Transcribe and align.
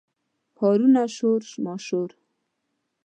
هارنونه، 0.59 1.01
شور 1.15 1.41
ماشور 1.65 2.09